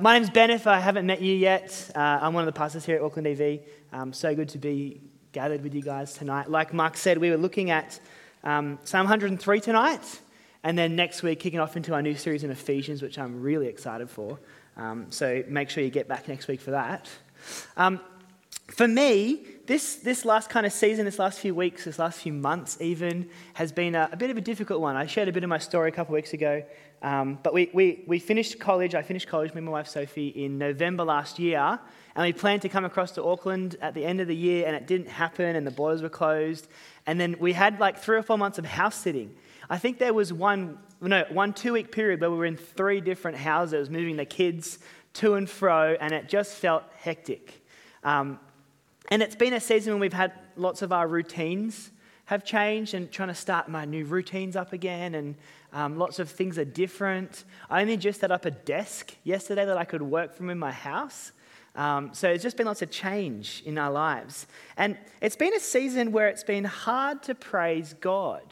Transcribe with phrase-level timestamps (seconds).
[0.00, 1.90] my name's Ben, if I haven't met you yet.
[1.94, 3.60] Uh, I'm one of the pastors here at Auckland EV.
[3.92, 5.00] Um, so good to be
[5.32, 6.50] gathered with you guys tonight.
[6.50, 7.98] Like Mark said, we were looking at
[8.44, 10.20] um, Psalm 103 tonight,
[10.62, 13.66] and then next week kicking off into our new series in Ephesians, which I'm really
[13.66, 14.38] excited for.
[14.76, 17.08] Um, so make sure you get back next week for that.
[17.76, 18.00] Um,
[18.68, 22.32] for me, this, this last kind of season, this last few weeks, this last few
[22.32, 24.94] months even, has been a, a bit of a difficult one.
[24.94, 26.62] I shared a bit of my story a couple of weeks ago.
[27.00, 30.58] Um, but we, we, we finished college, I finished college, and my wife Sophie, in
[30.58, 31.78] November last year.
[32.14, 34.74] And we planned to come across to Auckland at the end of the year, and
[34.76, 36.66] it didn't happen, and the borders were closed.
[37.06, 39.34] And then we had like three or four months of house sitting.
[39.70, 43.00] I think there was one, no, one two week period where we were in three
[43.00, 44.78] different houses, moving the kids
[45.14, 47.64] to and fro, and it just felt hectic.
[48.02, 48.40] Um,
[49.10, 51.90] and it's been a season when we've had lots of our routines
[52.26, 55.34] have changed and trying to start my new routines up again and
[55.72, 57.44] um, lots of things are different.
[57.70, 60.72] I only just set up a desk yesterday that I could work from in my
[60.72, 61.32] house.
[61.74, 64.46] Um, so it's just been lots of change in our lives.
[64.76, 68.42] And it's been a season where it's been hard to praise God.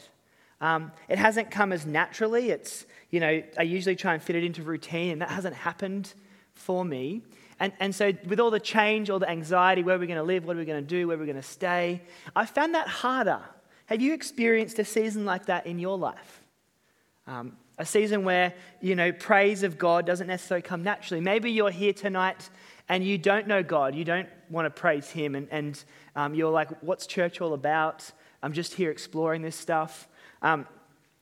[0.61, 2.49] Um, it hasn't come as naturally.
[2.49, 6.13] It's, you know, I usually try and fit it into routine, and that hasn't happened
[6.53, 7.21] for me.
[7.59, 10.23] And, and so, with all the change, all the anxiety, where are we're going to
[10.23, 12.01] live, what are we going to do, where are we're going to stay,
[12.35, 13.41] I found that harder.
[13.87, 16.43] Have you experienced a season like that in your life?
[17.25, 21.21] Um, a season where, you know, praise of God doesn't necessarily come naturally.
[21.21, 22.49] Maybe you're here tonight
[22.89, 23.95] and you don't know God.
[23.95, 25.35] You don't want to praise Him.
[25.35, 25.83] And, and
[26.15, 28.09] um, you're like, what's church all about?
[28.41, 30.07] I'm just here exploring this stuff.
[30.41, 30.67] Um,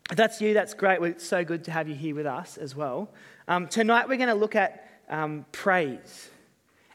[0.09, 1.01] if that's you, that's great.
[1.01, 3.09] It's so good to have you here with us as well.
[3.47, 6.29] Um, tonight we're going to look at um, praise.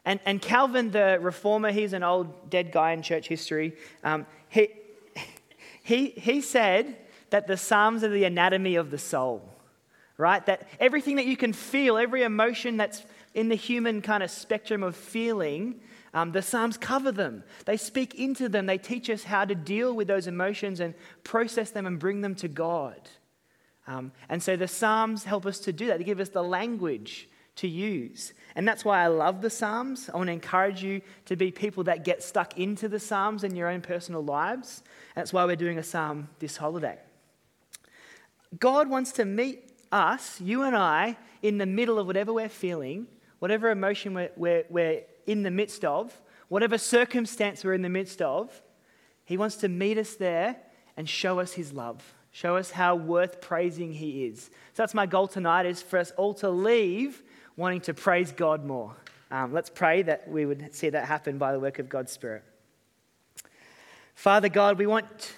[0.03, 3.73] And, and Calvin, the reformer, he's an old dead guy in church history.
[4.03, 4.69] Um, he,
[5.83, 6.97] he, he said
[7.29, 9.47] that the Psalms are the anatomy of the soul,
[10.17, 10.45] right?
[10.45, 14.83] That everything that you can feel, every emotion that's in the human kind of spectrum
[14.83, 15.79] of feeling,
[16.13, 17.43] um, the Psalms cover them.
[17.65, 18.65] They speak into them.
[18.65, 22.35] They teach us how to deal with those emotions and process them and bring them
[22.35, 22.99] to God.
[23.87, 25.99] Um, and so the Psalms help us to do that.
[25.99, 28.33] They give us the language to use.
[28.55, 30.09] And that's why I love the Psalms.
[30.13, 33.55] I want to encourage you to be people that get stuck into the Psalms in
[33.55, 34.83] your own personal lives.
[35.15, 36.97] That's why we're doing a Psalm this holiday.
[38.59, 43.07] God wants to meet us, you and I, in the middle of whatever we're feeling,
[43.39, 48.21] whatever emotion we're, we're, we're in the midst of, whatever circumstance we're in the midst
[48.21, 48.61] of.
[49.25, 50.57] He wants to meet us there
[50.97, 54.45] and show us his love, show us how worth praising he is.
[54.73, 57.23] So that's my goal tonight is for us all to leave
[57.61, 58.95] wanting to praise God more.
[59.29, 62.43] Um, let's pray that we would see that happen by the work of God's Spirit.
[64.15, 65.35] Father God, we want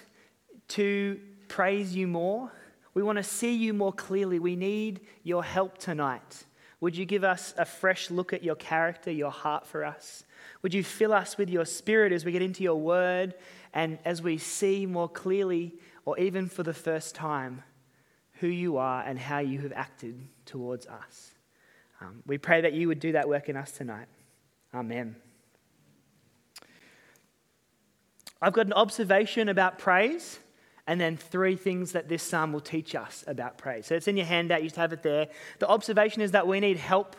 [0.68, 2.50] to praise you more.
[2.94, 4.38] We want to see you more clearly.
[4.38, 6.44] We need your help tonight.
[6.80, 10.24] Would you give us a fresh look at your character, your heart for us?
[10.62, 13.34] Would you fill us with your spirit as we get into your word
[13.74, 15.74] and as we see more clearly,
[16.06, 17.62] or even for the first time,
[18.40, 21.33] who you are and how you have acted towards us?
[22.00, 24.06] Um, we pray that you would do that work in us tonight.
[24.74, 25.16] Amen.
[28.42, 30.38] I've got an observation about praise
[30.86, 33.86] and then three things that this psalm will teach us about praise.
[33.86, 35.28] So it's in your handout, you just have it there.
[35.58, 37.16] The observation is that we need help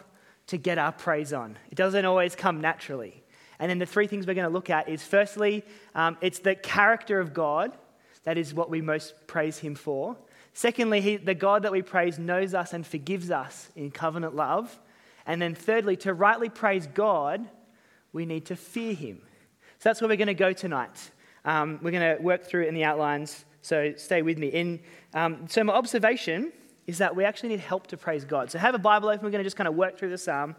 [0.48, 3.24] to get our praise on, it doesn't always come naturally.
[3.58, 5.64] And then the three things we're going to look at is firstly,
[5.96, 7.76] um, it's the character of God.
[8.24, 10.18] That is what we most praise Him for.
[10.56, 14.80] Secondly, he, the God that we praise knows us and forgives us in covenant love.
[15.28, 17.48] And then thirdly, to rightly praise God,
[18.12, 19.22] we need to fear Him.
[19.78, 21.12] So that's where we're going to go tonight.
[21.44, 24.50] Um, we're going to work through it in the outlines so stay with me.
[24.50, 24.80] In,
[25.16, 26.54] um, so my observation
[26.86, 28.52] is that we actually need help to praise God.
[28.52, 29.26] So have a Bible open.
[29.26, 30.56] We're going to just kind of work through the psalm.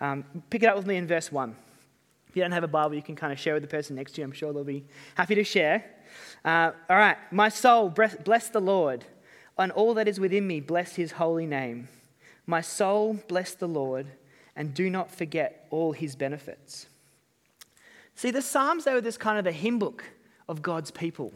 [0.00, 1.54] Um, pick it up with me in verse 1.
[2.28, 4.14] If you don't have a Bible, you can kind of share with the person next
[4.14, 4.24] to you.
[4.24, 5.84] I'm sure they'll be happy to share.
[6.44, 7.16] Uh, all right.
[7.30, 9.04] My soul, bless the Lord.
[9.58, 11.88] On all that is within me, bless his holy name.
[12.46, 14.06] My soul, bless the Lord,
[14.54, 16.86] and do not forget all his benefits.
[18.14, 20.04] See, the Psalms, they were this kind of the hymn book
[20.48, 21.32] of God's people.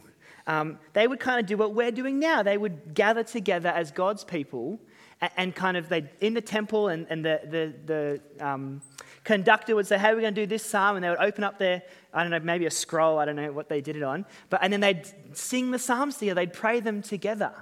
[0.46, 2.42] Um, they would kind of do what we're doing now.
[2.42, 4.80] They would gather together as God's people
[5.20, 8.80] and, and kind of they in the temple, and, and the, the, the um,
[9.22, 10.96] conductor would say, Hey, we're going to do this psalm.
[10.96, 11.82] And they would open up their,
[12.12, 13.19] I don't know, maybe a scroll.
[13.19, 14.26] I don't know what they did it on.
[14.50, 17.52] But, and then they'd sing the psalms together, they'd pray them together.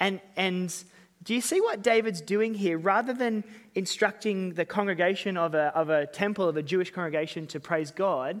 [0.00, 0.74] And, and
[1.22, 2.78] do you see what David's doing here?
[2.78, 3.44] Rather than
[3.74, 8.40] instructing the congregation of a, of a temple, of a Jewish congregation to praise God,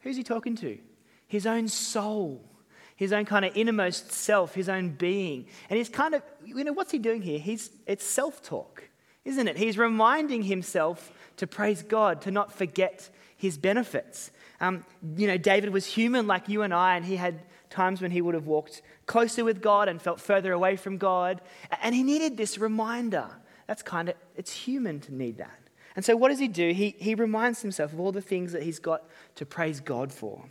[0.00, 0.78] who's he talking to?
[1.26, 2.48] His own soul
[2.96, 5.46] his own kind of innermost self, his own being.
[5.68, 7.38] And he's kind of, you know, what's he doing here?
[7.38, 8.84] He's, it's self talk.
[9.24, 9.56] isn't it?
[9.56, 14.30] He's reminding himself to praise God, to not forget his benefits.
[14.60, 14.84] Um,
[15.16, 17.42] you know, David was human like you and I, and he had
[17.74, 21.40] times when he would have walked closer with God and felt further away from God.
[21.82, 23.26] And he needed this reminder.
[23.66, 25.58] That's kind of, it's human to need that.
[25.96, 26.72] And so what does he do?
[26.72, 29.02] He, he reminds himself of all the things that he's got
[29.36, 30.44] to praise God for.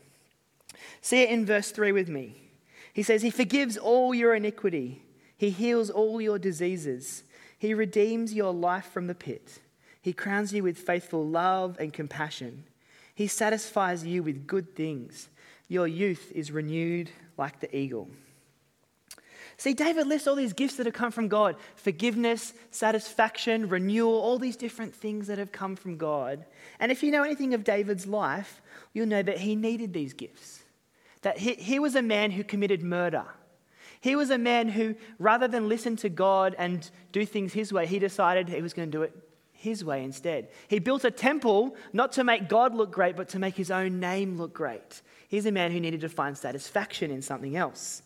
[1.02, 2.44] See it in verse 3 with me.
[2.94, 5.04] He says, He forgives all your iniquity,
[5.36, 7.24] He heals all your diseases,
[7.58, 9.60] He redeems your life from the pit,
[10.02, 12.66] He crowns you with faithful love and compassion,
[13.16, 15.30] He satisfies you with good things.
[15.68, 18.10] Your youth is renewed like the eagle.
[19.58, 24.40] See, David lists all these gifts that have come from God forgiveness, satisfaction, renewal, all
[24.40, 26.46] these different things that have come from God.
[26.80, 28.62] And if you know anything of David's life,
[28.94, 30.64] you'll know that he needed these gifts
[31.24, 33.26] that he, he was a man who committed murder.
[34.00, 37.88] He was a man who, rather than listen to God and do things his way,
[37.88, 39.16] he decided he was going to do it
[39.64, 40.50] his way instead.
[40.68, 44.00] He built a temple not to make God look great, but to make his own
[44.00, 45.02] name look great.
[45.30, 48.04] He's a man who needed to find satisfaction in something else.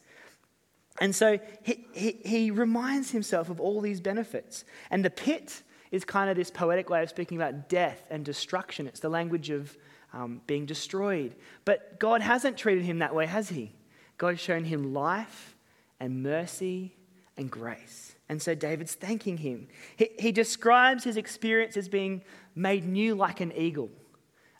[0.99, 4.65] And so he, he, he reminds himself of all these benefits.
[4.91, 8.87] And the pit is kind of this poetic way of speaking about death and destruction.
[8.87, 9.75] It's the language of
[10.13, 11.35] um, being destroyed.
[11.65, 13.73] But God hasn't treated him that way, has he?
[14.17, 15.55] God has shown him life
[15.99, 16.95] and mercy
[17.35, 18.06] and grace.
[18.29, 19.67] And so David's thanking him.
[19.95, 22.23] He, he describes his experience as being
[22.55, 23.89] made new like an eagle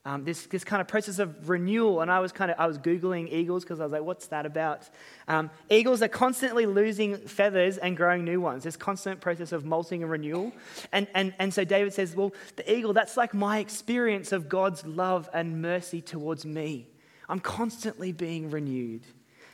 [0.08, 2.00] um, this, this kind of process of renewal.
[2.00, 4.46] And I was kind of, I was Googling eagles because I was like, what's that
[4.46, 4.90] about?
[5.28, 8.64] Um, eagles are constantly losing feathers and growing new ones.
[8.64, 10.54] This constant process of molting and renewal.
[10.94, 14.86] And, and, and so David says, well, the eagle, that's like my experience of God's
[14.86, 16.88] love and mercy towards me.
[17.28, 19.02] I'm constantly being renewed.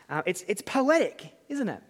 [0.08, 1.82] Uh, it's, it's poetic, isn't it?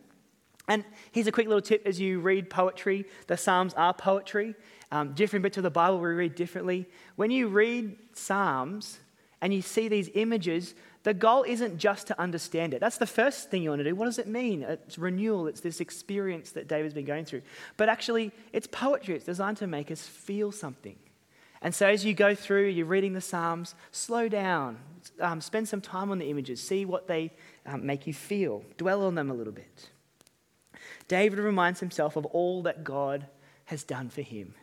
[0.68, 3.06] And here's a quick little tip as you read poetry.
[3.28, 4.56] The Psalms are poetry.
[4.92, 6.88] Um, different bits of the Bible we read differently.
[7.16, 9.00] When you read Psalms
[9.42, 12.80] and you see these images, the goal isn't just to understand it.
[12.80, 13.96] That's the first thing you want to do.
[13.96, 14.64] What does it mean?
[14.64, 17.42] It's renewal, it's this experience that David's been going through.
[17.76, 20.96] But actually, it's poetry, it's designed to make us feel something.
[21.62, 24.78] And so, as you go through, you're reading the Psalms, slow down,
[25.20, 27.32] um, spend some time on the images, see what they
[27.66, 29.90] um, make you feel, dwell on them a little bit.
[31.08, 33.28] David reminds himself of all that God
[33.66, 34.54] has done for him,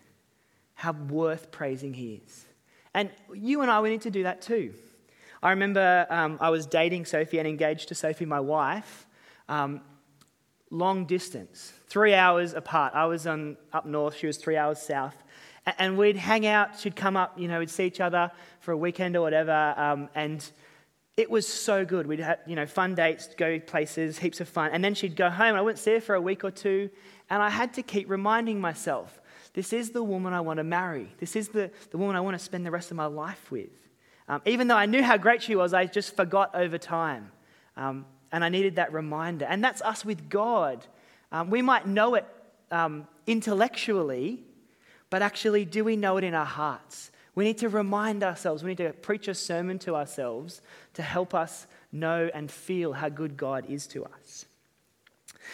[0.75, 2.46] how worth praising he is.
[2.94, 4.75] And you and I, we need to do that too.
[5.42, 9.06] I remember um, I was dating Sophie and engaged to Sophie, my wife,
[9.48, 9.81] um,
[10.70, 12.94] long distance, three hours apart.
[12.94, 15.16] I was on, up north, she was three hours south.
[15.78, 18.76] And we'd hang out, she'd come up, you know, we'd see each other for a
[18.76, 19.75] weekend or whatever.
[19.76, 20.48] Um, and
[21.16, 22.06] it was so good.
[22.06, 24.70] We'd have, you know, fun dates, go places, heaps of fun.
[24.72, 26.90] And then she'd go home, and I wouldn't see her for a week or two.
[27.28, 29.20] And I had to keep reminding myself
[29.52, 31.08] this is the woman I want to marry.
[31.18, 33.70] This is the, the woman I want to spend the rest of my life with.
[34.28, 37.32] Um, even though I knew how great she was, I just forgot over time.
[37.76, 39.44] Um, and I needed that reminder.
[39.44, 40.86] And that's us with God.
[41.32, 42.26] Um, we might know it
[42.70, 44.44] um, intellectually,
[45.10, 47.10] but actually, do we know it in our hearts?
[47.35, 50.62] We need to remind ourselves, we need to preach a sermon to ourselves
[50.94, 54.47] to help us know and feel how good God is to us.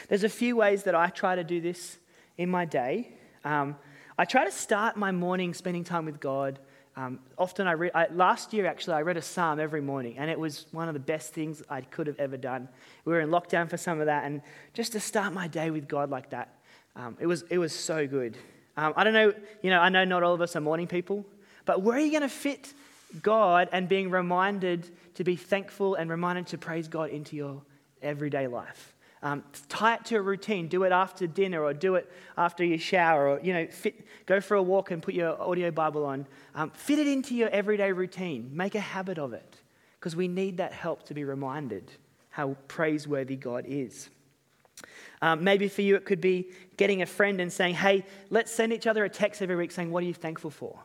[0.08, 1.98] There's a few ways that I try to do this
[2.38, 3.12] in my day.
[3.44, 3.76] Um,
[4.18, 6.58] I try to start my morning spending time with God.
[6.96, 10.38] Um, often, I, read, last year actually, I read a psalm every morning, and it
[10.38, 12.68] was one of the best things I could have ever done.
[13.04, 14.40] We were in lockdown for some of that, and
[14.72, 16.54] just to start my day with God like that,
[16.94, 18.38] um, it was it was so good.
[18.78, 21.26] Um, I don't know, you know, I know not all of us are morning people,
[21.66, 22.72] but where are you going to fit
[23.22, 27.62] God and being reminded to be thankful and reminded to praise God into your
[28.00, 28.94] everyday life?
[29.22, 30.68] Um, tie it to a routine.
[30.68, 34.40] Do it after dinner or do it after you shower or, you know, fit, go
[34.40, 36.26] for a walk and put your audio Bible on.
[36.54, 38.50] Um, fit it into your everyday routine.
[38.52, 39.56] Make a habit of it
[39.98, 41.90] because we need that help to be reminded
[42.30, 44.10] how praiseworthy God is.
[45.22, 48.72] Um, maybe for you, it could be getting a friend and saying, hey, let's send
[48.72, 50.78] each other a text every week saying, what are you thankful for?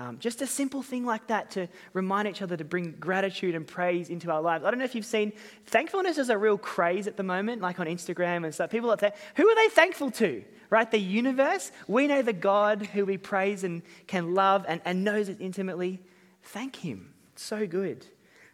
[0.00, 3.66] Um, just a simple thing like that to remind each other to bring gratitude and
[3.66, 4.64] praise into our lives.
[4.64, 5.30] I don't know if you've seen,
[5.66, 8.70] thankfulness is a real craze at the moment, like on Instagram and stuff.
[8.70, 10.42] People are there, who are they thankful to?
[10.70, 10.90] Right?
[10.90, 11.70] The universe.
[11.86, 16.00] We know the God who we praise and can love and, and knows it intimately.
[16.44, 17.12] Thank Him.
[17.34, 18.06] It's so good.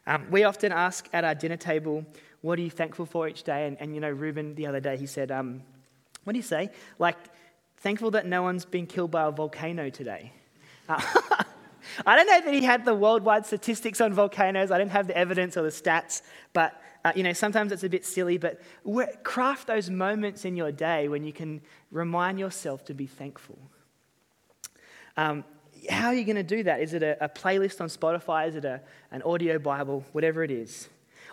[0.04, 2.04] Um, we often ask at our dinner table,
[2.40, 3.68] what are you thankful for each day?
[3.68, 5.62] And, and you know, Ruben the other day, he said, um,
[6.24, 6.70] what do you say?
[6.98, 7.18] Like,
[7.76, 10.32] thankful that no one's been killed by a volcano today.
[12.06, 14.70] I don't know that he had the worldwide statistics on volcanoes.
[14.70, 17.88] I didn't have the evidence or the stats, but uh, you know, sometimes it's a
[17.88, 18.36] bit silly.
[18.36, 18.60] But
[19.22, 23.58] craft those moments in your day when you can remind yourself to be thankful.
[25.16, 25.44] Um,
[25.88, 26.80] how are you going to do that?
[26.80, 28.48] Is it a, a playlist on Spotify?
[28.48, 28.80] Is it a,
[29.12, 30.04] an audio Bible?
[30.12, 30.88] Whatever it is.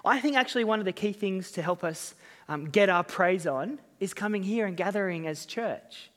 [0.06, 2.14] I think actually one of the key things to help us
[2.48, 6.12] um, get our praise on is coming here and gathering as church.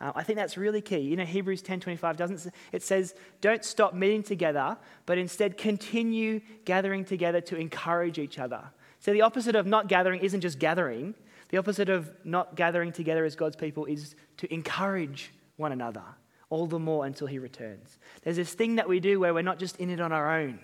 [0.00, 0.98] Uh, I think that's really key.
[0.98, 4.76] You know, Hebrews 10:25 doesn't it says don't stop meeting together,
[5.06, 8.62] but instead continue gathering together to encourage each other.
[9.00, 11.14] So the opposite of not gathering isn't just gathering.
[11.48, 16.02] The opposite of not gathering together as God's people is to encourage one another
[16.50, 17.98] all the more until he returns.
[18.22, 20.60] There's this thing that we do where we're not just in it on our own.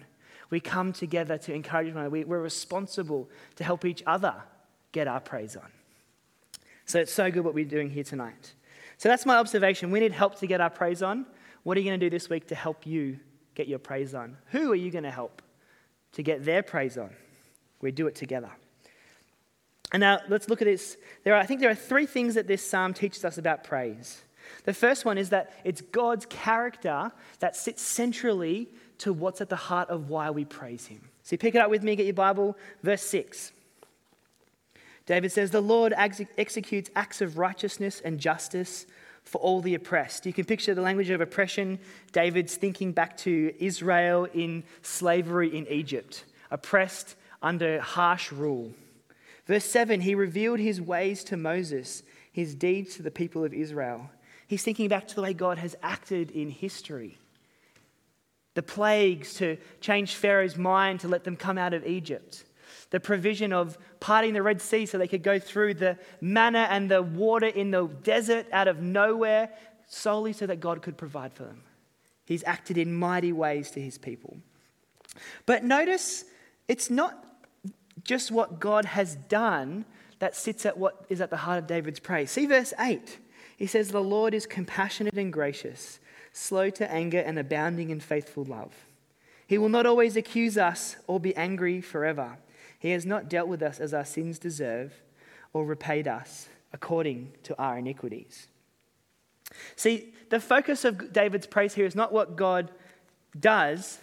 [0.51, 2.27] We come together to encourage one another.
[2.27, 4.35] We're responsible to help each other
[4.93, 5.69] get our praise on.
[6.85, 8.53] So it's so good what we're doing here tonight.
[9.03, 9.91] So that's my observation.
[9.91, 11.27] We need help to get our praise on.
[11.65, 13.19] What are you going to do this week to help you
[13.57, 14.37] get your praise on?
[14.53, 15.43] Who are you going to help
[16.13, 17.11] to get their praise on?
[17.81, 18.53] We do it together.
[19.91, 20.97] And now let's look at this.
[21.25, 24.23] There are, I think there are three things that this psalm teaches us about praise.
[24.67, 28.69] The first one is that it's God's character that sits centrally
[28.99, 31.01] to what's at the heart of why we praise Him.
[31.25, 33.51] So pick it up with me, get your Bible, verse 6.
[35.07, 38.87] David says, The Lord ex- executes acts of righteousness and justice
[39.25, 40.27] for all the oppressed.
[40.27, 41.79] You can picture the language of oppression.
[42.13, 48.73] David's thinking back to Israel in slavery in Egypt, oppressed under harsh rule.
[49.47, 54.11] Verse 7 He revealed his ways to Moses, his deeds to the people of Israel.
[54.47, 57.19] He's thinking back to the way God has acted in history.
[58.55, 62.45] The plagues to change Pharaoh's mind to let them come out of Egypt.
[62.93, 66.91] The provision of parting the Red Sea so they could go through the manna and
[66.91, 69.49] the water in the desert out of nowhere
[69.87, 71.63] solely so that God could provide for them.
[72.27, 74.37] He's acted in mighty ways to his people.
[75.47, 76.25] But notice
[76.69, 77.25] it's not
[78.05, 79.87] just what God has done
[80.19, 82.31] that sits at what is at the heart of David's praise.
[82.31, 83.19] See verse 8.
[83.57, 85.99] He says, The Lord is compassionate and gracious,
[86.33, 88.75] slow to anger and abounding in faithful love.
[89.47, 92.39] He will not always accuse us or be angry forever.
[92.83, 94.93] He has not dealt with us as our sins deserve
[95.53, 98.49] or repaid us according to our iniquities.
[99.77, 102.73] See, the focus of David's praise here is not what God
[103.39, 104.01] does,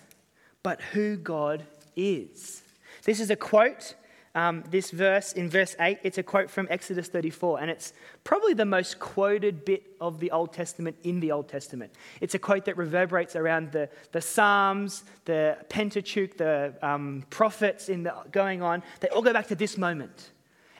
[0.63, 1.65] but who God
[1.97, 2.63] is.
[3.03, 3.95] This is a quote
[4.39, 5.99] um, this verse in verse 8.
[6.01, 7.91] It's a quote from Exodus 34, and it's
[8.23, 11.91] probably the most quoted bit of the Old Testament in the Old Testament.
[12.21, 18.03] It's a quote that reverberates around the, the Psalms, the Pentateuch, the um, prophets in
[18.03, 18.81] the, going on.
[19.01, 20.31] They all go back to this moment.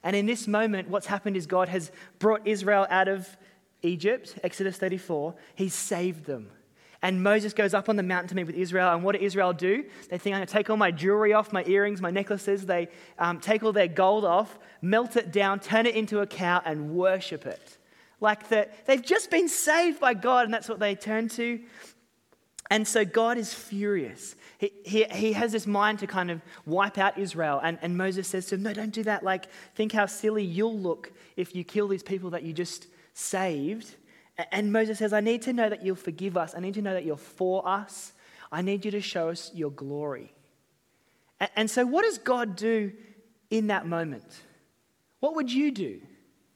[0.04, 3.36] And in this moment, what's happened is God has brought Israel out of
[3.82, 5.36] Egypt, Exodus 34.
[5.56, 6.50] He's saved them.
[7.02, 8.94] And Moses goes up on the mountain to meet with Israel.
[8.94, 9.86] And what do Israel do?
[10.10, 12.66] They think, I'm going to take all my jewelry off, my earrings, my necklaces.
[12.66, 16.62] They um, take all their gold off, melt it down, turn it into a cow,
[16.66, 17.78] and worship it.
[18.20, 21.62] Like that, they've just been saved by God, and that's what they turn to.
[22.70, 24.36] And so God is furious.
[24.58, 27.62] He, he, he has this mind to kind of wipe out Israel.
[27.64, 29.24] And, and Moses says to him, No, don't do that.
[29.24, 33.96] Like, think how silly you'll look if you kill these people that you just saved
[34.52, 36.54] and Moses says, I need to know that you'll forgive us.
[36.56, 38.14] I need to know that you're for us.
[38.52, 40.34] I need you to show us your glory.
[41.56, 42.92] And so, what does God do
[43.50, 44.42] in that moment?
[45.20, 46.02] What would you do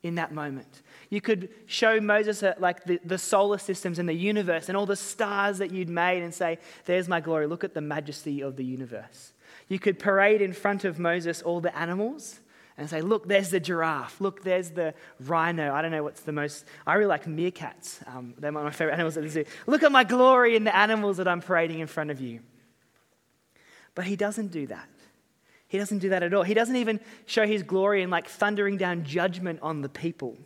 [0.01, 0.81] in that moment?
[1.09, 4.85] You could show Moses uh, like the, the solar systems and the universe and all
[4.85, 7.47] the stars that you'd made and say, There's my glory.
[7.47, 9.33] Look at the majesty of the universe.
[9.67, 12.39] You could parade in front of Moses all the animals
[12.77, 14.19] and say, look, there's the giraffe.
[14.19, 15.73] Look, there's the rhino.
[15.73, 18.07] I don't know what's the most, I really like meerkats.
[18.07, 19.45] Um, they're my favorite animals at the zoo.
[19.67, 22.39] Look at my glory in the animals that I'm parading in front of you.
[23.95, 24.89] But he doesn't do that.
[25.67, 26.43] He doesn't do that at all.
[26.43, 30.37] He doesn't even show his glory in like thundering down judgment on the people.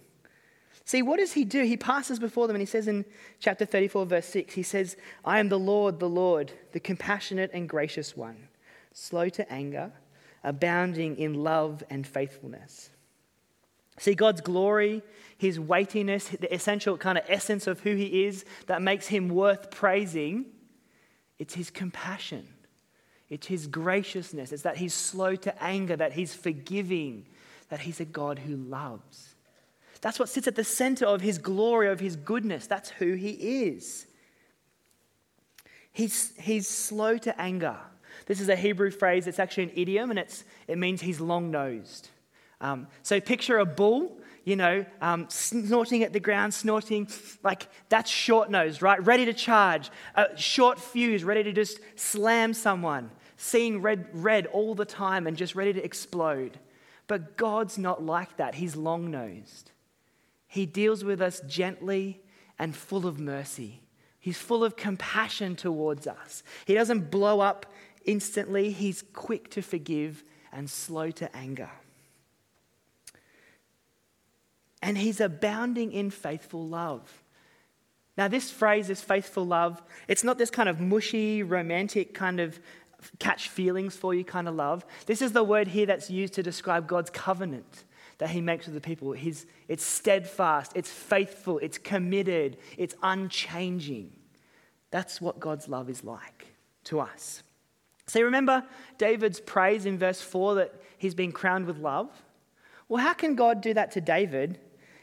[0.85, 1.63] See, what does he do?
[1.63, 3.03] He passes before them and he says in
[3.39, 7.67] chapter 34, verse 6, he says, I am the Lord, the Lord, the compassionate and
[7.67, 8.47] gracious one,
[8.93, 9.91] slow to anger
[10.47, 12.89] abounding in love and faithfulness.
[13.99, 15.03] See, God's glory,
[15.37, 19.69] his weightiness, the essential kind of essence of who he is that makes him worth
[19.69, 20.45] praising,
[21.37, 22.47] it's his compassion.
[23.29, 24.53] It's his graciousness.
[24.53, 27.25] It's that he's slow to anger, that he's forgiving,
[27.67, 29.35] that he's a God who loves.
[29.99, 32.67] That's what sits at the center of his glory, of his goodness.
[32.67, 34.05] That's who he is.
[35.91, 37.77] He's, he's slow to anger.
[38.27, 41.49] This is a Hebrew phrase, it's actually an idiom, and it's, it means he's long
[41.49, 42.09] nosed.
[42.59, 47.07] Um, so picture a bull, you know, um, snorting at the ground, snorting,
[47.43, 49.03] like that's short nosed, right?
[49.05, 54.75] Ready to charge, a short fuse, ready to just slam someone, seeing red, red all
[54.75, 56.59] the time and just ready to explode.
[57.07, 58.55] But God's not like that.
[58.55, 59.71] He's long nosed.
[60.47, 62.21] He deals with us gently
[62.59, 63.81] and full of mercy.
[64.19, 66.43] He's full of compassion towards us.
[66.65, 67.65] He doesn't blow up
[68.07, 71.69] instantly, He's quick to forgive and slow to anger.
[74.81, 77.23] And He's abounding in faithful love.
[78.17, 82.59] Now, this phrase, this faithful love, it's not this kind of mushy, romantic kind of
[83.19, 84.85] catch feelings for you kind of love.
[85.05, 87.83] This is the word here that's used to describe God's covenant
[88.17, 89.11] that he makes with the people.
[89.11, 94.11] He's, it's steadfast, it's faithful, it's committed, it's unchanging.
[94.89, 96.47] That's what God's love is like
[96.85, 97.43] to us.
[98.07, 98.63] So remember
[98.97, 102.09] David's praise in verse 4 that he's been crowned with love?
[102.89, 104.59] Well, how can God do that to David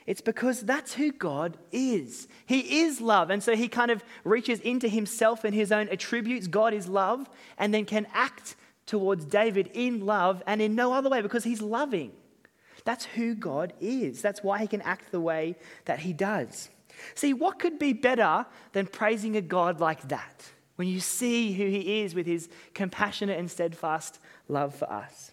[0.07, 2.29] it's because that's who God is.
[2.45, 3.31] He is love.
[3.31, 6.47] And so he kind of reaches into himself and his own attributes.
[6.47, 8.57] God is love, and then can act
[8.87, 12.13] towards David in love and in no other way because he's loving.
[12.85, 14.21] That's who God is.
[14.21, 15.57] That's why he can act the way
[15.87, 16.69] that he does.
[17.15, 20.45] See, what could be better than praising a God like that
[20.77, 25.33] when you see who he is with his compassionate and steadfast love for us?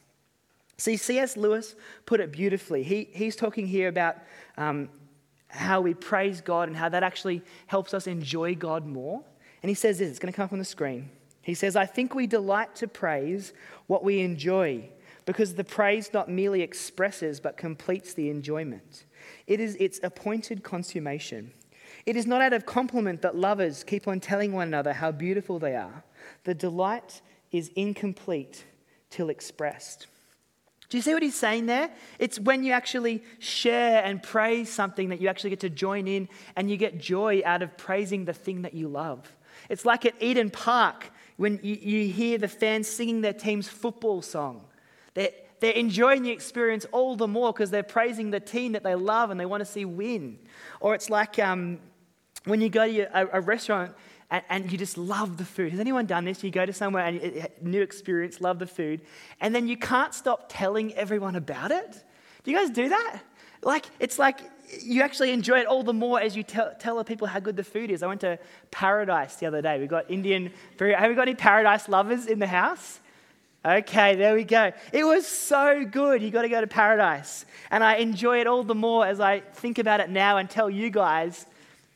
[0.78, 1.38] See, C.S.
[1.38, 2.84] Lewis put it beautifully.
[2.84, 4.18] He, he's talking here about
[4.58, 4.90] um,
[5.48, 9.24] how we praise God and how that actually helps us enjoy God more.
[9.62, 11.10] And he says this it's going to come up on the screen.
[11.42, 13.54] He says, I think we delight to praise
[13.88, 14.90] what we enjoy
[15.26, 19.06] because the praise not merely expresses but completes the enjoyment.
[19.48, 21.52] It is its appointed consummation.
[22.06, 25.60] It is not out of compliment that lovers keep on telling one another how beautiful
[25.60, 26.04] they are.
[26.44, 28.66] The delight is incomplete
[29.10, 30.08] till expressed.
[30.90, 31.90] Do you see what he's saying there?
[32.20, 36.28] It's when you actually share and praise something that you actually get to join in
[36.58, 39.34] and you get joy out of praising the thing that you love.
[39.70, 44.22] It's like at Eden Park when you, you hear the fans singing their team's football
[44.22, 44.66] song.
[45.14, 45.32] They're,
[45.62, 49.30] they're enjoying the experience all the more because they're praising the team that they love
[49.30, 50.40] and they want to see win.
[50.82, 51.80] Or it's like um,
[52.46, 53.94] when you go to a, a restaurant
[54.30, 55.72] and, and, you just love the food.
[55.72, 56.44] Has anyone done this?
[56.44, 59.02] You go to somewhere and you, new experience, love the food,
[59.42, 62.04] and then you can't stop telling everyone about it.
[62.44, 63.22] Do you guys do that?
[63.62, 64.40] Like it's like
[64.82, 67.58] you actually enjoy it all the more as you tell, tell the people how good
[67.58, 68.02] the food is.
[68.04, 68.40] I went to
[68.72, 69.80] Paradise the other day.
[69.80, 70.52] We got Indian.
[70.78, 70.96] food.
[70.96, 73.00] Have we got any Paradise lovers in the house?
[73.64, 74.72] Okay, there we go.
[74.92, 76.24] It was so good.
[76.24, 79.42] You got to go to Paradise, and I enjoy it all the more as I
[79.42, 81.46] think about it now and tell you guys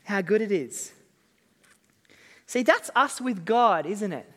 [0.06, 0.92] how good it is.
[2.46, 4.30] See, that's us with God, isn't it?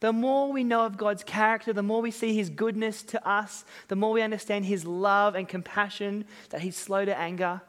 [0.00, 3.64] The more we know of God's character, the more we see His goodness to us,
[3.88, 7.62] the more we understand His love and compassion, that He's slow to anger,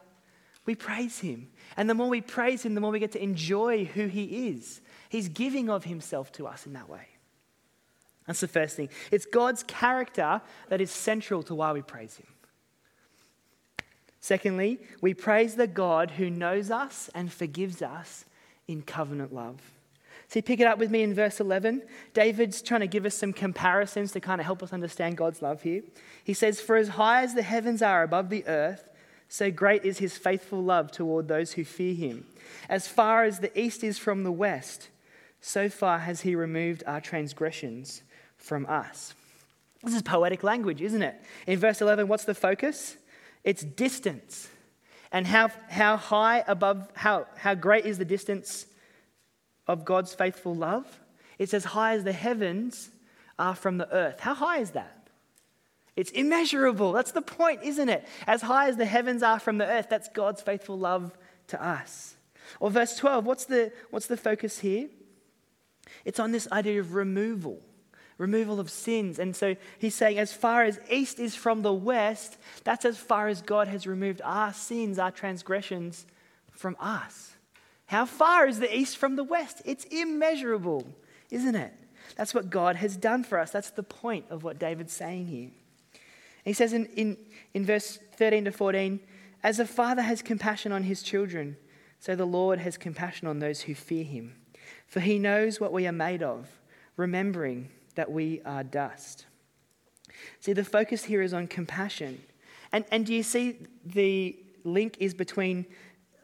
[0.66, 1.48] we praise Him.
[1.76, 4.80] And the more we praise Him, the more we get to enjoy who He is.
[5.08, 7.06] He's giving of Himself to us in that way.
[8.26, 8.90] That's the first thing.
[9.10, 12.26] It's God's character that is central to why we praise Him.
[14.20, 18.24] Secondly, we praise the God who knows us and forgives us
[18.66, 19.60] in covenant love.
[20.28, 21.82] See, pick it up with me in verse 11.
[22.12, 25.62] David's trying to give us some comparisons to kind of help us understand God's love
[25.62, 25.82] here.
[26.22, 28.90] He says, For as high as the heavens are above the earth,
[29.28, 32.26] so great is his faithful love toward those who fear him.
[32.68, 34.88] As far as the east is from the west,
[35.40, 38.02] so far has he removed our transgressions
[38.36, 39.14] from us.
[39.82, 41.14] This is poetic language, isn't it?
[41.46, 42.96] In verse 11, what's the focus?
[43.44, 44.48] It's distance.
[45.10, 48.66] And how, how high above, how, how great is the distance
[49.66, 50.86] of God's faithful love?
[51.38, 52.90] It's as high as the heavens
[53.38, 54.20] are from the earth.
[54.20, 55.08] How high is that?
[55.96, 56.92] It's immeasurable.
[56.92, 58.06] That's the point, isn't it?
[58.26, 61.16] As high as the heavens are from the earth, that's God's faithful love
[61.48, 62.16] to us.
[62.60, 64.88] Or verse 12, what's the, what's the focus here?
[66.04, 67.60] It's on this idea of removal
[68.18, 69.18] removal of sins.
[69.18, 73.28] And so he's saying, as far as east is from the west, that's as far
[73.28, 76.04] as God has removed our sins, our transgressions
[76.50, 77.36] from us.
[77.86, 79.62] How far is the east from the west?
[79.64, 80.86] It's immeasurable,
[81.30, 81.72] isn't it?
[82.16, 83.50] That's what God has done for us.
[83.50, 85.50] That's the point of what David's saying here.
[86.44, 87.16] he says in, in,
[87.54, 89.00] in verse 13 to 14,
[89.42, 91.56] as a father has compassion on his children,
[92.00, 94.34] so the Lord has compassion on those who fear him.
[94.86, 96.48] For he knows what we are made of,
[96.96, 99.26] remembering that we are dust.
[100.38, 102.22] See, the focus here is on compassion.
[102.70, 105.66] And, and do you see the link is between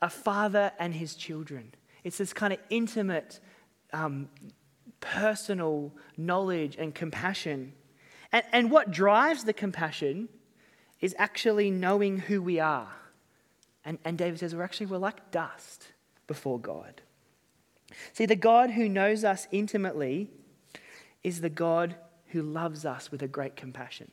[0.01, 1.75] a father and his children?
[2.05, 3.41] It's this kind of intimate,
[3.93, 4.29] um,
[5.01, 7.73] personal knowledge and compassion.
[8.31, 10.29] And, and what drives the compassion
[11.01, 12.93] is actually knowing who we are.
[13.85, 15.89] And, and David says, we're actually, we're like dust
[16.29, 17.03] before God.
[18.13, 20.31] See, the God who knows us intimately
[21.25, 21.97] is the God
[22.29, 24.11] who loves us with a great compassion.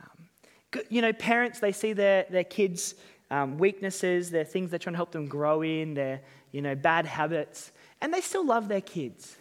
[0.00, 2.94] Um, you know, parents, they see their, their kids'
[3.30, 7.06] um, weaknesses, their things they're trying to help them grow in, their, you know, bad
[7.06, 9.36] habits, And they still love their kids,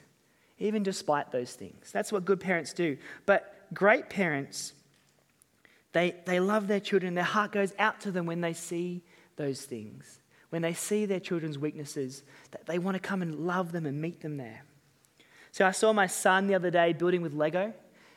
[0.59, 1.91] even despite those things.
[1.91, 2.97] That's what good parents do.
[3.25, 4.73] But great parents,
[5.93, 7.15] they, they love their children.
[7.15, 9.01] Their heart goes out to them when they see
[9.35, 10.19] those things,
[10.51, 13.99] when they see their children's weaknesses, that they want to come and love them and
[13.99, 14.63] meet them there.
[15.51, 17.73] So I saw my son the other day building with Lego.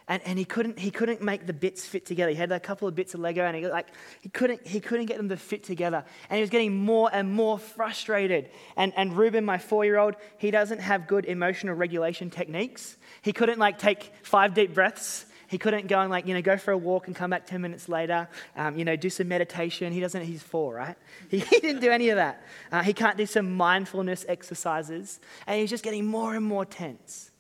[0.07, 2.31] And, and he, couldn't, he couldn't make the bits fit together.
[2.31, 3.87] He had a couple of bits of Lego and he, like,
[4.21, 6.05] he, couldn't, he couldn't get them to fit together.
[6.29, 8.51] And he was getting more and more frustrated.
[8.77, 12.99] And, and Ruben, my four year old, he doesn't have good emotional regulation techniques.
[13.23, 15.25] He couldn't like take five deep breaths.
[15.55, 17.61] He couldn't go and like, you know, go for a walk and come back 10
[17.61, 19.93] minutes later, um, you know, do some meditation.
[19.93, 20.97] He doesn't, he's four, right?
[21.31, 22.43] He, he didn't do any of that.
[22.73, 25.21] Uh, he can't do some mindfulness exercises.
[25.47, 27.31] And he's just getting more and more tense.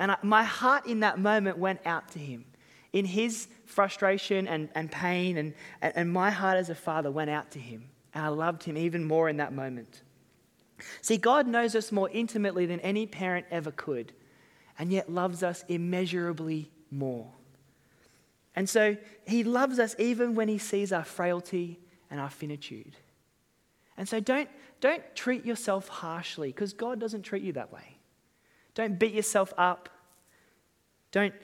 [0.00, 2.44] And I, my heart in that moment went out to him.
[2.92, 7.52] In his frustration and, and pain, and, and, my heart as a father went out
[7.52, 7.84] to him.
[8.14, 10.02] And I loved him even more in that moment.
[11.02, 14.12] See, God knows us more intimately than any parent ever could,
[14.76, 17.30] and yet loves us immeasurably more.
[18.54, 22.96] And so he loves us even when he sees our frailty and our finitude.
[23.96, 24.48] And so don't,
[24.80, 27.98] don't treat yourself harshly because God doesn't treat you that way.
[28.74, 29.88] Don't beat yourself up.
[31.10, 31.34] Don't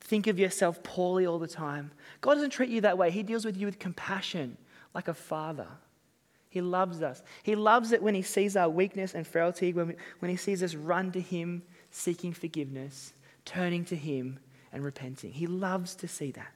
[0.00, 1.92] think of yourself poorly all the time.
[2.20, 3.10] God doesn't treat you that way.
[3.10, 4.56] He deals with you with compassion,
[4.94, 5.68] like a father.
[6.48, 7.22] He loves us.
[7.42, 10.62] He loves it when He sees our weakness and frailty, when, we, when He sees
[10.62, 14.38] us run to Him seeking forgiveness, turning to Him
[14.72, 15.32] and repenting.
[15.32, 16.52] He loves to see that.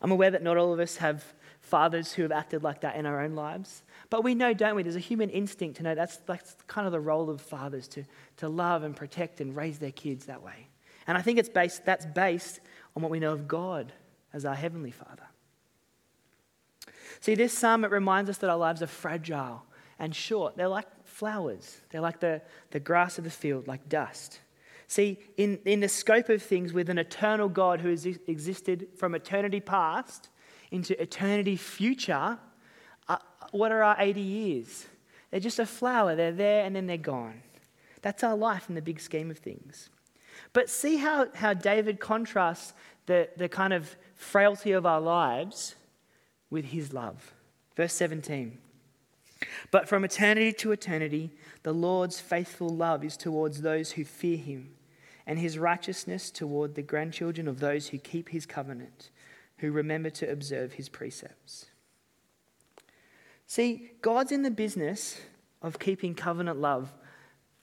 [0.00, 1.22] I'm aware that not all of us have
[1.60, 3.82] fathers who have acted like that in our own lives.
[4.08, 4.82] But we know, don't we?
[4.82, 8.04] There's a human instinct to know that's, that's kind of the role of fathers to,
[8.38, 10.68] to love and protect and raise their kids that way.
[11.06, 12.60] And I think it's based, that's based
[12.94, 13.92] on what we know of God
[14.32, 15.26] as our Heavenly Father.
[17.20, 19.64] See, this psalm, it reminds us that our lives are fragile
[19.98, 20.56] and short.
[20.56, 24.40] They're like flowers, they're like the, the grass of the field, like dust.
[24.88, 29.14] See, in, in the scope of things, with an eternal God who has existed from
[29.14, 30.28] eternity past
[30.70, 32.38] into eternity future,
[33.08, 33.16] uh,
[33.50, 34.86] what are our 80 years?
[35.30, 36.14] They're just a flower.
[36.14, 37.42] They're there and then they're gone.
[38.02, 39.90] That's our life in the big scheme of things.
[40.52, 42.72] But see how, how David contrasts
[43.06, 45.74] the, the kind of frailty of our lives
[46.50, 47.34] with his love.
[47.76, 48.58] Verse 17.
[49.70, 51.30] But from eternity to eternity,
[51.62, 54.70] the Lord's faithful love is towards those who fear him,
[55.26, 59.10] and his righteousness toward the grandchildren of those who keep his covenant,
[59.58, 61.66] who remember to observe his precepts.
[63.46, 65.20] See, God's in the business
[65.62, 66.92] of keeping covenant love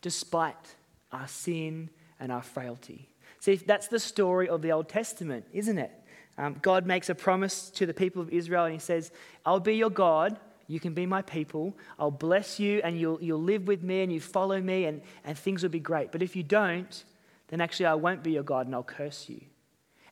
[0.01, 0.75] despite
[1.11, 3.09] our sin and our frailty.
[3.39, 5.91] See, that's the story of the Old Testament, isn't it?
[6.37, 9.11] Um, God makes a promise to the people of Israel and he says,
[9.45, 10.39] I'll be your God.
[10.67, 11.75] You can be my people.
[11.99, 15.37] I'll bless you and you'll, you'll live with me and you follow me and, and
[15.37, 16.11] things will be great.
[16.11, 17.03] But if you don't,
[17.49, 19.41] then actually I won't be your God and I'll curse you.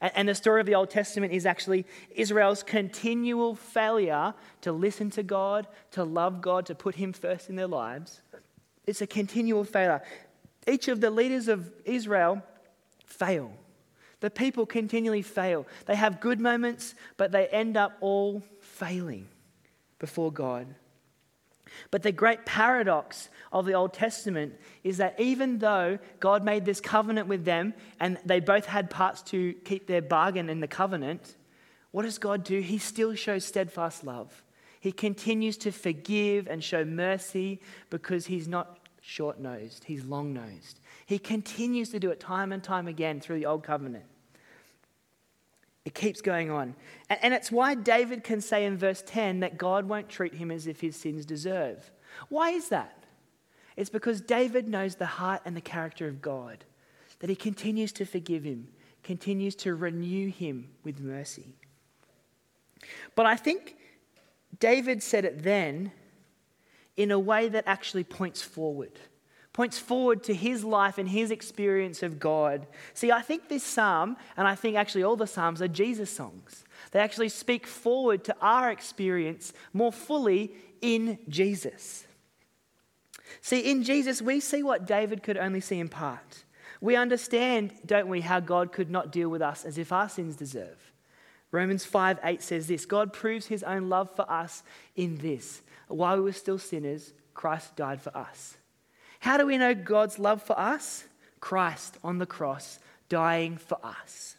[0.02, 5.10] And, and the story of the Old Testament is actually Israel's continual failure to listen
[5.12, 8.22] to God, to love God, to put Him first in their lives.
[8.86, 10.02] It's a continual failure.
[10.68, 12.44] Each of the leaders of Israel
[13.06, 13.54] fail.
[14.20, 15.66] The people continually fail.
[15.86, 19.28] They have good moments, but they end up all failing
[20.02, 20.76] before God.
[21.92, 26.82] But the great paradox of the Old Testament is that even though God made this
[26.82, 31.38] covenant with them and they both had parts to keep their bargain in the covenant,
[31.92, 32.60] what does God do?
[32.60, 34.44] He still shows steadfast love.
[34.82, 40.80] He continues to forgive and show mercy because he's not short nosed, he's long nosed.
[41.06, 44.06] He continues to do it time and time again through the Old Covenant.
[45.84, 46.76] It keeps going on.
[47.10, 50.68] And, it's why David can say in verse 10 that God won't treat him as
[50.68, 51.92] if his sins deserve.
[52.30, 53.04] Why is that?
[53.76, 56.66] It's because David knows the heart and the character of God,
[57.20, 58.68] that he continues to forgive him,
[59.04, 61.56] continues to renew him with mercy.
[63.16, 63.76] But I think
[64.60, 65.92] David said it then
[66.96, 69.00] in a way that actually points forward
[69.62, 72.66] points forward to his life and his experience of God.
[72.96, 76.64] See, I think this psalm, and I think actually all the psalms, are Jesus songs.
[76.90, 82.08] They actually speak forward to our experience more fully in Jesus.
[83.42, 86.44] See, in Jesus, we see what David could only see in part.
[86.82, 90.36] We understand, don't we, how God could not deal with us as if our sins
[90.36, 90.92] deserve.
[91.52, 94.64] Romans 5 8 says this God proves his own love for us
[94.96, 95.62] in this.
[95.88, 98.58] While we were still sinners, Christ died for us.
[99.22, 101.06] How do we know God's love for us?
[101.40, 104.36] Christ on the cross dying for us.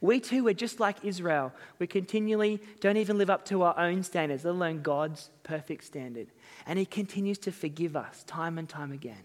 [0.00, 1.52] We too are just like Israel.
[1.80, 6.28] We continually don't even live up to our own standards, let alone God's perfect standard.
[6.66, 9.22] And He continues to forgive us time and time again.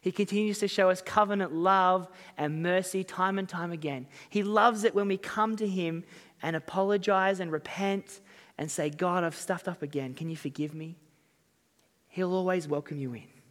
[0.00, 4.06] He continues to show us covenant love and mercy time and time again.
[4.30, 6.04] He loves it when we come to Him
[6.40, 8.20] and apologize and repent
[8.58, 10.14] and say, God, I've stuffed up again.
[10.14, 10.94] Can you forgive me?
[12.08, 13.41] He'll always welcome you in.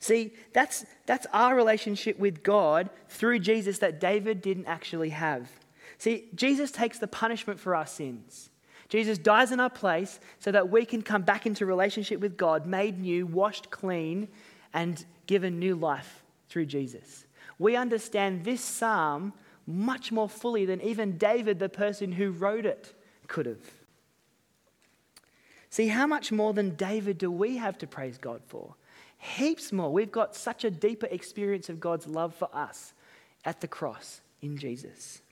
[0.00, 5.50] See, that's, that's our relationship with God through Jesus that David didn't actually have.
[5.98, 8.48] See, Jesus takes the punishment for our sins.
[8.88, 12.66] Jesus dies in our place so that we can come back into relationship with God,
[12.66, 14.28] made new, washed clean,
[14.72, 17.26] and given new life through Jesus.
[17.58, 19.34] We understand this psalm
[19.66, 22.94] much more fully than even David, the person who wrote it,
[23.28, 23.79] could have.
[25.70, 28.74] See, how much more than David do we have to praise God for?
[29.18, 29.92] Heaps more.
[29.92, 32.92] We've got such a deeper experience of God's love for us
[33.44, 35.22] at the cross in Jesus.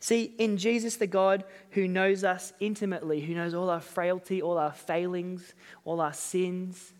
[0.00, 4.58] See, in Jesus, the God who knows us intimately, who knows all our frailty, all
[4.58, 6.92] our failings, all our sins,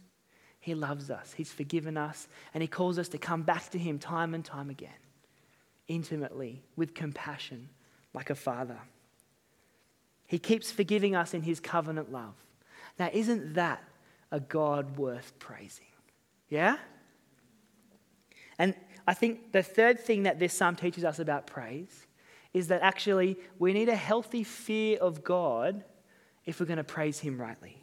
[0.60, 1.32] He loves us.
[1.32, 4.70] He's forgiven us, and He calls us to come back to Him time and time
[4.70, 4.90] again,
[5.88, 7.68] intimately, with compassion,
[8.14, 8.78] like a father.
[10.28, 12.34] He keeps forgiving us in His covenant love.
[12.98, 13.82] Now, isn't that
[14.30, 15.86] a God worth praising.
[16.48, 16.76] Yeah?
[18.58, 18.74] And
[19.06, 22.06] I think the third thing that this psalm teaches us about praise
[22.52, 25.84] is that actually we need a healthy fear of God
[26.44, 27.76] if we're going to praise Him rightly.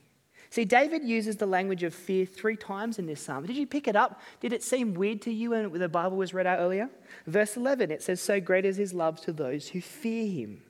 [0.49, 3.45] See, David uses the language of fear three times in this psalm.
[3.45, 4.21] Did you pick it up?
[4.39, 6.89] Did it seem weird to you when the Bible was read out earlier?
[7.27, 10.61] Verse 11, it says, So great is his love to those who fear him.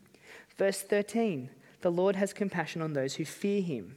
[0.57, 1.49] Verse 13,
[1.85, 3.95] the Lord has compassion on those who fear him.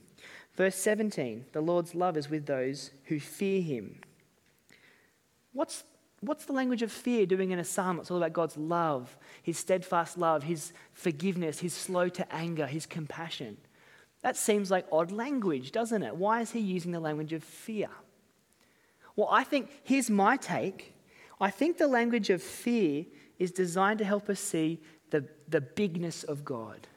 [0.56, 4.02] Verse 17 the Lord's love is with those who fear him.
[5.54, 5.84] What's,
[6.20, 7.98] what's the language of fear doing in a psalm?
[7.98, 12.84] It's all about God's love, his steadfast love, his forgiveness, his slow to anger, his
[12.84, 13.56] compassion.
[14.20, 16.14] That seems like odd language, doesn't it?
[16.14, 17.88] Why is he using the language of fear?
[19.16, 20.92] Well, I think, here's my take.
[21.40, 23.06] I think the language of fear
[23.38, 26.87] is designed to help us see the, the bigness of God.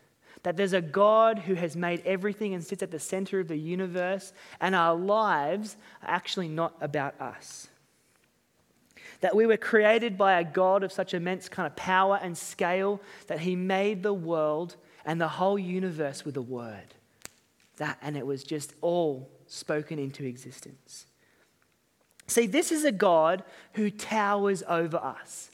[0.44, 3.58] That there's a God who has made everything and sits at the center of the
[3.58, 7.68] universe, and our lives are actually not about us.
[9.20, 13.02] That we were created by a God of such immense kind of power and scale
[13.28, 16.96] that he made the world and the whole universe with a word.
[17.78, 21.06] That, and it was just all spoken into existence.
[22.28, 25.52] See, this is a God who towers over us.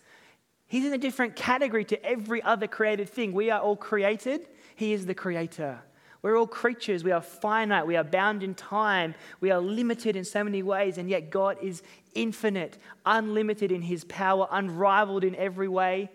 [0.68, 3.34] He's in a different category to every other created thing.
[3.34, 4.48] We are all created,
[4.78, 5.80] he is the creator.
[6.22, 7.04] We're all creatures.
[7.04, 7.88] We are finite.
[7.88, 9.16] We are bound in time.
[9.42, 11.00] We are limited in so many ways.
[11.00, 11.82] And yet, God is
[12.14, 16.12] infinite, unlimited in his power, unrivaled in every way.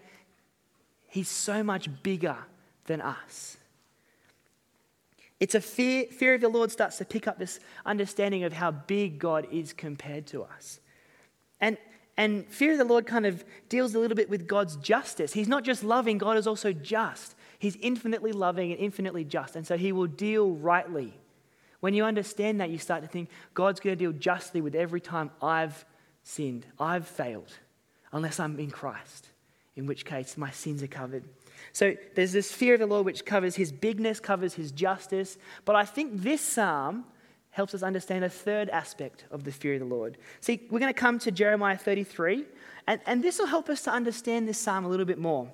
[1.09, 2.37] He's so much bigger
[2.85, 3.57] than us.
[5.41, 8.71] It's a fear, fear of the Lord starts to pick up this understanding of how
[8.71, 10.79] big God is compared to us.
[11.61, 11.79] And,
[12.17, 15.33] and fear of the Lord kind of deals a little bit with God's justice.
[15.33, 17.35] He's not just loving, God is also just.
[17.63, 21.15] He's infinitely loving and infinitely just, and so he will deal rightly.
[21.79, 25.01] When you understand that, you start to think God's going to deal justly with every
[25.01, 25.85] time I've
[26.25, 27.53] sinned, I've failed,
[28.11, 29.29] unless I'm in Christ,
[29.77, 31.23] in which case my sins are covered.
[31.73, 35.39] So there's this fear of the Lord which covers his bigness, covers his justice.
[35.65, 37.05] But I think this psalm
[37.51, 40.19] helps us understand a third aspect of the fear of the Lord.
[40.41, 42.45] See, we're going to come to Jeremiah 33,
[42.89, 45.49] and, and this will help us to understand this psalm a little bit more.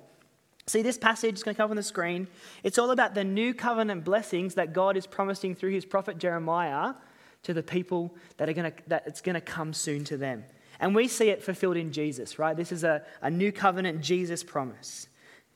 [0.69, 2.27] See, this passage is going to come on the screen.
[2.61, 6.93] It's all about the new covenant blessings that God is promising through his prophet Jeremiah
[7.41, 10.43] to the people that are going to, that it's going to come soon to them.
[10.79, 12.55] And we see it fulfilled in Jesus, right?
[12.55, 15.07] This is a, a new covenant Jesus promise.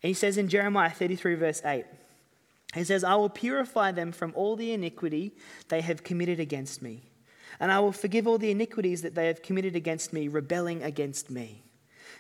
[0.02, 1.86] He says in Jeremiah 33, verse 8,
[2.74, 5.34] he says, I will purify them from all the iniquity
[5.68, 7.04] they have committed against me,
[7.60, 11.30] and I will forgive all the iniquities that they have committed against me, rebelling against
[11.30, 11.62] me.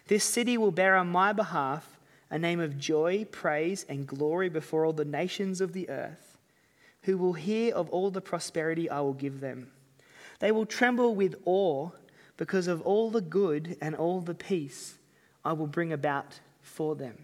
[0.10, 1.93] This city will bear on my behalf
[2.34, 6.40] a name of joy, praise, and glory before all the nations of the earth,
[7.04, 9.72] who will hear of all the prosperity I will give them.
[10.40, 11.92] They will tremble with awe
[12.36, 14.96] because of all the good and all the peace
[15.46, 17.20] I will bring about for them.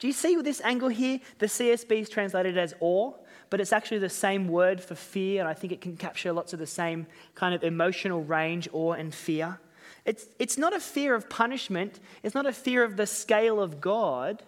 [0.00, 1.20] Do you see this angle here?
[1.38, 3.12] The CSB is translated as awe,
[3.50, 6.52] but it's actually the same word for fear, and I think it can capture lots
[6.52, 9.60] of the same kind of emotional range, awe and fear.
[10.06, 13.80] It's, it's not a fear of punishment, it's not a fear of the scale of
[13.80, 14.42] God.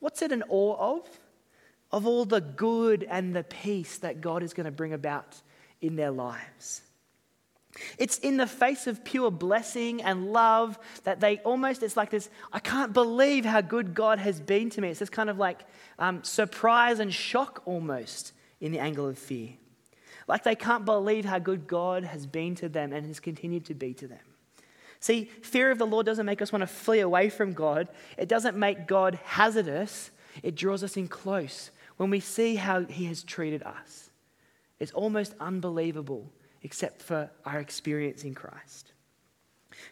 [0.00, 1.08] What's it in awe of?
[1.90, 5.40] Of all the good and the peace that God is going to bring about
[5.80, 6.82] in their lives.
[7.96, 12.28] It's in the face of pure blessing and love that they almost, it's like this
[12.52, 14.88] I can't believe how good God has been to me.
[14.88, 15.60] It's this kind of like
[15.98, 19.50] um, surprise and shock almost in the angle of fear.
[20.26, 23.74] Like they can't believe how good God has been to them and has continued to
[23.74, 24.18] be to them.
[25.00, 28.28] See, fear of the Lord doesn't make us want to flee away from God, it
[28.28, 30.10] doesn't make God hazardous,
[30.42, 34.10] it draws us in close when we see how He has treated us.
[34.80, 36.30] It's almost unbelievable,
[36.62, 38.92] except for our experience in Christ.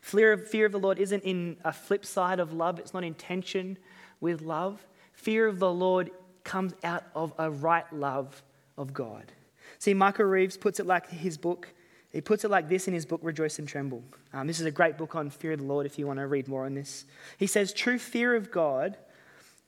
[0.01, 3.05] Fear of, fear of the Lord isn't in a flip side of love, it's not
[3.05, 3.79] in tension
[4.21, 4.85] with love.
[5.13, 6.11] Fear of the Lord
[6.45, 8.43] comes out of a right love
[8.77, 9.33] of God.
[9.79, 11.69] See, Michael Reeves puts it like his book,
[12.17, 14.03] he puts it like this in his book, Rejoice and Tremble.
[14.33, 16.27] Um, this is a great book on fear of the Lord if you want to
[16.27, 17.05] read more on this.
[17.37, 18.97] He says, True fear of God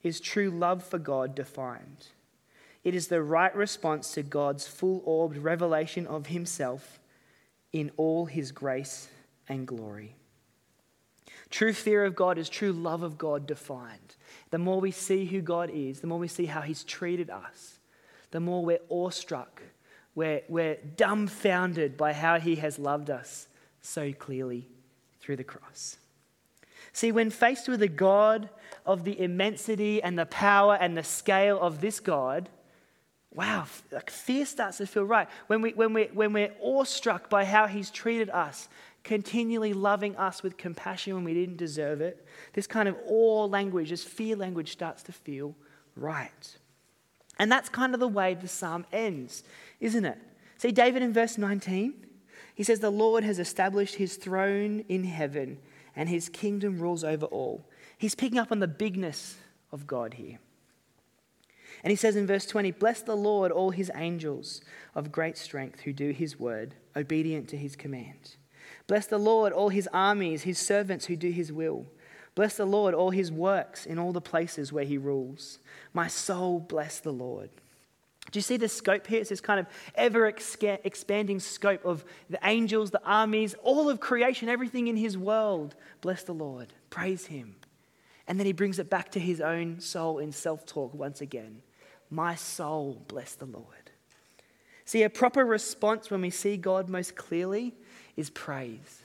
[0.02, 2.06] is true love for God defined.
[2.84, 6.98] It is the right response to God's full orbed revelation of himself
[7.74, 9.10] in all his grace
[9.46, 10.14] and glory.
[11.50, 14.16] True fear of God is true love of God defined.
[14.48, 17.78] The more we see who God is, the more we see how he's treated us,
[18.30, 19.60] the more we're awestruck
[20.18, 23.46] we're, we're dumbfounded by how he has loved us
[23.80, 24.66] so clearly
[25.20, 25.96] through the cross.
[26.92, 28.48] See, when faced with a God
[28.84, 32.48] of the immensity and the power and the scale of this God,
[33.32, 35.28] wow, like fear starts to feel right.
[35.46, 38.68] When, we, when, we, when we're awestruck by how he's treated us,
[39.04, 43.90] continually loving us with compassion when we didn't deserve it, this kind of awe language,
[43.90, 45.54] this fear language starts to feel
[45.94, 46.58] right.
[47.38, 49.44] And that's kind of the way the psalm ends
[49.80, 50.18] isn't it?
[50.56, 51.94] See, David in verse 19,
[52.54, 55.58] he says, The Lord has established his throne in heaven,
[55.94, 57.64] and his kingdom rules over all.
[57.96, 59.36] He's picking up on the bigness
[59.72, 60.38] of God here.
[61.84, 64.60] And he says in verse 20, Bless the Lord, all his angels
[64.94, 68.36] of great strength who do his word, obedient to his command.
[68.88, 71.86] Bless the Lord, all his armies, his servants who do his will.
[72.38, 75.58] Bless the Lord, all his works in all the places where he rules.
[75.92, 77.50] My soul, bless the Lord.
[78.30, 79.18] Do you see the scope here?
[79.20, 84.48] It's this kind of ever expanding scope of the angels, the armies, all of creation,
[84.48, 85.74] everything in his world.
[86.00, 86.72] Bless the Lord.
[86.90, 87.56] Praise him.
[88.28, 91.62] And then he brings it back to his own soul in self talk once again.
[92.08, 93.90] My soul, bless the Lord.
[94.84, 97.74] See, a proper response when we see God most clearly
[98.16, 99.02] is praise.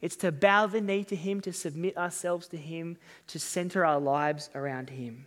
[0.00, 2.96] It's to bow the knee to him, to submit ourselves to him,
[3.28, 5.26] to center our lives around him.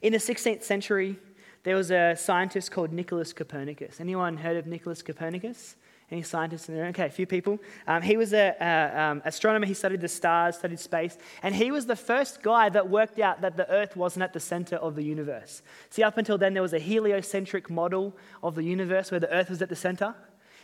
[0.00, 1.18] In the 16th century,
[1.64, 4.00] there was a scientist called Nicholas Copernicus.
[4.00, 5.76] Anyone heard of Nicholas Copernicus?
[6.10, 6.86] Any scientists in there?
[6.86, 7.58] Okay, a few people.
[7.86, 8.54] Um, he was an
[8.98, 9.64] um, astronomer.
[9.64, 13.40] He studied the stars, studied space, and he was the first guy that worked out
[13.40, 15.62] that the Earth wasn't at the center of the universe.
[15.88, 19.48] See, up until then, there was a heliocentric model of the universe where the Earth
[19.48, 20.14] was at the center,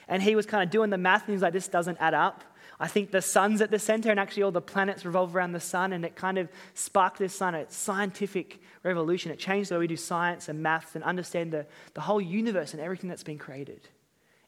[0.06, 2.12] and he was kind of doing the math, and he was like, "This doesn't add
[2.12, 2.44] up."
[2.80, 5.60] I think the sun's at the center, and actually all the planets revolve around the
[5.60, 9.32] sun, and it kind of sparked this sun, a scientific revolution.
[9.32, 12.72] It changed the way we do science and maths and understand the, the whole universe
[12.72, 13.88] and everything that's been created.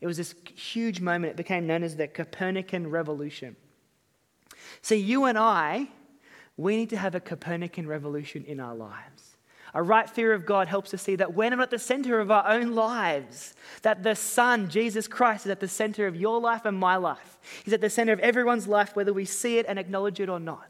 [0.01, 1.33] It was this huge moment.
[1.33, 3.57] It became known as the Copernican Revolution.
[4.83, 5.89] See, you and I,
[6.57, 9.30] we need to have a Copernican revolution in our lives.
[9.75, 12.31] A right fear of God helps us see that when we're at the center of
[12.31, 16.65] our own lives, that the Son, Jesus Christ, is at the center of your life
[16.65, 17.39] and my life.
[17.65, 20.41] He's at the center of everyone's life, whether we see it and acknowledge it or
[20.41, 20.69] not.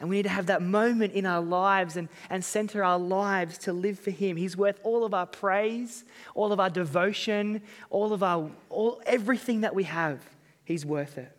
[0.00, 3.58] And we need to have that moment in our lives and, and center our lives
[3.58, 4.36] to live for Him.
[4.36, 9.62] He's worth all of our praise, all of our devotion, all of our, all, everything
[9.62, 10.20] that we have.
[10.64, 11.32] He's worth it.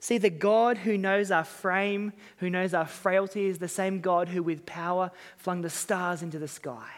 [0.00, 4.28] See, the God who knows our frame, who knows our frailty, is the same God
[4.28, 6.88] who with power flung the stars into the sky.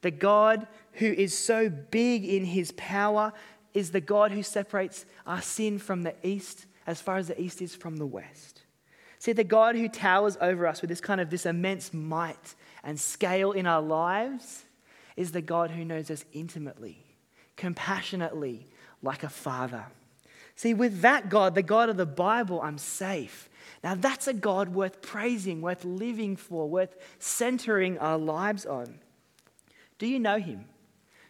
[0.00, 3.32] The God who is so big in his power
[3.72, 7.62] is the God who separates our sin from the east as far as the east
[7.62, 8.62] is from the west.
[9.20, 12.98] See, the God who towers over us with this kind of this immense might and
[12.98, 14.64] scale in our lives
[15.16, 17.04] is the God who knows us intimately,
[17.56, 18.66] compassionately,
[19.00, 19.84] like a father.
[20.56, 23.48] See, with that God, the God of the Bible, I'm safe.
[23.82, 28.98] Now, that's a God worth praising, worth living for, worth centering our lives on.
[29.98, 30.66] Do you know him?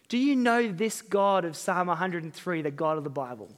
[0.07, 3.49] Do you know this God of Psalm 103, the God of the Bible?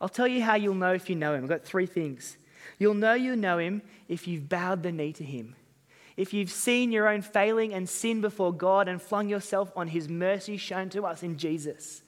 [0.00, 1.44] I'll tell you how you'll know if you know him.
[1.44, 2.36] I've got three things.
[2.78, 5.54] You'll know you know him if you've bowed the knee to him.
[6.16, 10.08] If you've seen your own failing and sin before God and flung yourself on his
[10.08, 12.02] mercy shown to us in Jesus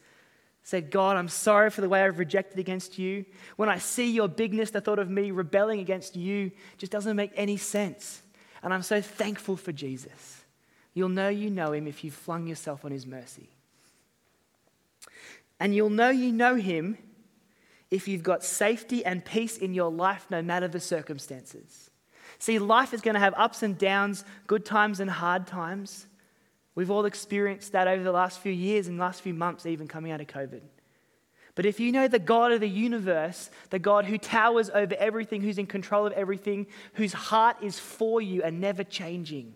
[0.69, 3.25] said, God, I'm sorry for the way I've rejected against you.
[3.57, 7.31] When I see your bigness, the thought of me rebelling against you just doesn't make
[7.37, 8.21] any sense.
[8.63, 10.45] And I'm so thankful for Jesus.
[10.93, 13.49] You'll know you know him if you've flung yourself on his mercy.
[15.59, 16.99] And you'll know you know him
[17.91, 21.89] if you've got safety and peace in your life, no matter the circumstances.
[22.39, 26.08] See, life is going to have ups and downs, good times and hard times.
[26.79, 30.13] We've all experienced that over the last few years and last few months, even coming
[30.13, 30.61] out of COVID.
[31.57, 35.41] But if you know the God of the universe, the God who towers over everything,
[35.41, 39.55] who's in control of everything, whose heart is for you and never changing,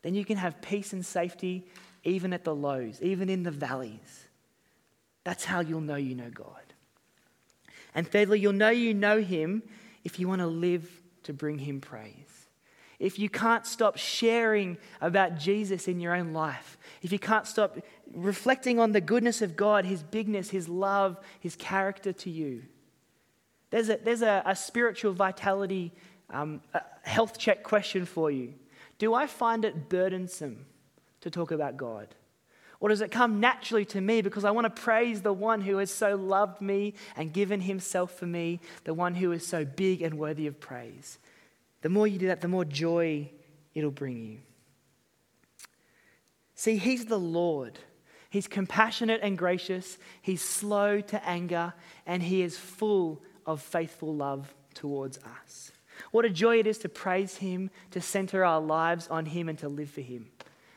[0.00, 1.66] then you can have peace and safety
[2.04, 4.26] even at the lows, even in the valleys.
[5.24, 6.72] That's how you'll know you know God.
[7.94, 9.62] And thirdly, you'll know you know Him
[10.04, 10.90] if you want to live
[11.24, 12.25] to bring Him praise.
[12.98, 17.78] If you can't stop sharing about Jesus in your own life, if you can't stop
[18.12, 22.62] reflecting on the goodness of God, His bigness, His love, His character to you,
[23.70, 25.92] there's a, there's a, a spiritual vitality
[26.30, 28.54] um, a health check question for you.
[28.98, 30.66] Do I find it burdensome
[31.20, 32.08] to talk about God?
[32.78, 35.78] Or does it come naturally to me because I want to praise the one who
[35.78, 40.02] has so loved me and given himself for me, the one who is so big
[40.02, 41.18] and worthy of praise?
[41.82, 43.30] The more you do that, the more joy
[43.74, 44.38] it'll bring you.
[46.54, 47.78] See, He's the Lord.
[48.30, 51.72] He's compassionate and gracious, He's slow to anger,
[52.06, 55.72] and He is full of faithful love towards us.
[56.10, 59.58] What a joy it is to praise Him, to center our lives on Him, and
[59.60, 60.28] to live for Him.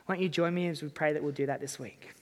[0.07, 2.13] Won't you join me as we pray that we'll do that this week?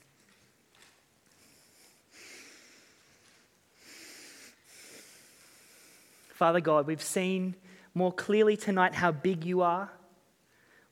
[6.30, 7.56] Father God, we've seen
[7.98, 9.90] more clearly tonight how big you are.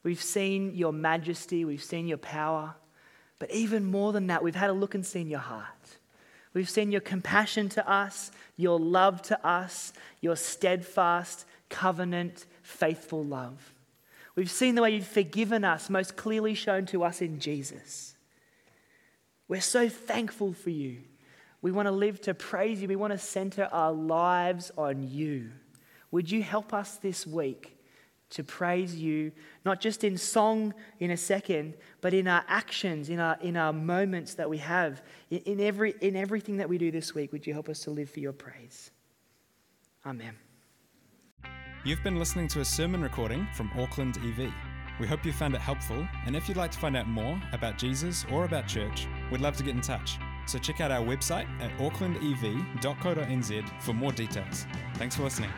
[0.04, 2.76] We've seen your majesty, we've seen your power.
[3.38, 5.98] But even more than that, we've had a look and seen your heart.
[6.54, 13.74] We've seen your compassion to us, your love to us, your steadfast, covenant, faithful love.
[14.36, 18.16] We've seen the way you've forgiven us, most clearly shown to us in Jesus.
[19.48, 21.00] We're so thankful for you.
[21.62, 22.88] We want to live to praise you.
[22.88, 25.52] We want to center our lives on you.
[26.16, 27.78] Would you help us this week
[28.30, 29.34] to praise you,
[29.66, 33.74] not just in song in a second, but in our actions, in our, in our
[33.74, 37.34] moments that we have, in, in, every, in everything that we do this week?
[37.34, 38.92] Would you help us to live for your praise?
[40.06, 40.38] Amen.
[41.84, 44.54] You've been listening to a sermon recording from Auckland EV.
[45.02, 47.78] We hope you found it helpful, and if you'd like to find out more about
[47.78, 50.18] Jesus or about church, we'd love to get in touch.
[50.48, 54.66] So check out our website at aucklandev.co.nz for more details.
[54.94, 55.52] Thanks for listening.